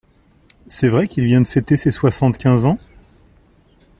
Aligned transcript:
C’est 0.65 0.87
vrai 0.89 1.07
qu’il 1.07 1.25
vient 1.25 1.41
de 1.41 1.45
fêter 1.45 1.77
ses 1.77 1.91
soixante-quinze 1.91 2.65
ans? 2.65 2.79